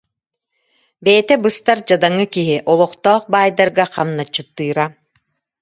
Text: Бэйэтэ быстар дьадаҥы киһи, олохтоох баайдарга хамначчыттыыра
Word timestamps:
Бэйэтэ 1.03 1.35
быстар 1.43 1.79
дьадаҥы 1.87 2.25
киһи, 2.33 2.57
олохтоох 2.71 3.23
баайдарга 3.33 3.85
хамначчыттыыра 3.93 4.85